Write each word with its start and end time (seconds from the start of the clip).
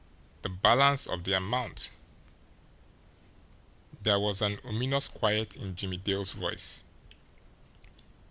"The 0.41 0.49
balance 0.49 1.05
of 1.05 1.25
the 1.25 1.33
amount." 1.37 1.91
There 4.01 4.19
was 4.19 4.41
an 4.41 4.59
ominous 4.63 5.07
quiet 5.07 5.55
in 5.55 5.75
Jimmie 5.75 5.97
Dale's 5.97 6.33
voice. 6.33 6.83